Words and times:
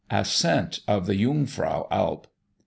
ASCENT 0.09 0.79
OF 0.87 1.05
THE 1.05 1.13
JUNGFRAU 1.13 1.87
ALP. 1.91 2.25